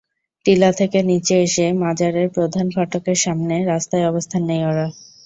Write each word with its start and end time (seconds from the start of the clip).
টিলা 0.45 0.69
থেকে 0.79 0.99
নিচে 1.03 1.35
এসে 1.43 1.65
মাজারের 1.81 2.27
প্রধান 2.35 2.67
ফটকের 2.75 3.17
সামনে 3.17 3.55
রাস্তায় 3.65 4.09
অবস্থান 4.11 4.41
নেয় 4.49 4.65
ওরা। 4.65 4.87